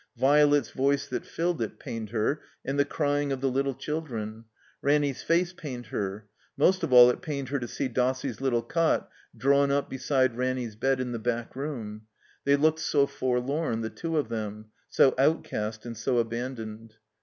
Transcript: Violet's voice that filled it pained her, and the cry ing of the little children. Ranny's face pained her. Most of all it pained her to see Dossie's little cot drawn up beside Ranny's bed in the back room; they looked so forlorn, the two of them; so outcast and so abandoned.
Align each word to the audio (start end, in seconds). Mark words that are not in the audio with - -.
Violet's 0.17 0.71
voice 0.71 1.07
that 1.09 1.27
filled 1.27 1.61
it 1.61 1.77
pained 1.77 2.09
her, 2.09 2.41
and 2.65 2.79
the 2.79 2.83
cry 2.85 3.19
ing 3.21 3.31
of 3.31 3.39
the 3.39 3.51
little 3.51 3.75
children. 3.75 4.45
Ranny's 4.81 5.21
face 5.21 5.53
pained 5.53 5.85
her. 5.93 6.25
Most 6.57 6.81
of 6.81 6.91
all 6.91 7.11
it 7.11 7.21
pained 7.21 7.49
her 7.49 7.59
to 7.59 7.67
see 7.67 7.87
Dossie's 7.87 8.41
little 8.41 8.63
cot 8.63 9.09
drawn 9.37 9.69
up 9.69 9.91
beside 9.91 10.35
Ranny's 10.37 10.75
bed 10.75 10.99
in 10.99 11.11
the 11.11 11.19
back 11.19 11.55
room; 11.55 12.07
they 12.45 12.55
looked 12.55 12.79
so 12.79 13.05
forlorn, 13.05 13.81
the 13.81 13.91
two 13.91 14.17
of 14.17 14.29
them; 14.29 14.71
so 14.89 15.13
outcast 15.19 15.85
and 15.85 15.95
so 15.95 16.17
abandoned. 16.17 16.95